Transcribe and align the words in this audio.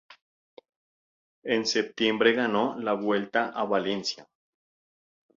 En 1.43 1.67
septiembre 1.67 2.33
ganó 2.33 2.75
la 2.79 2.93
Vuelta 2.93 3.49
a 3.49 3.63
Valencia. 3.65 4.27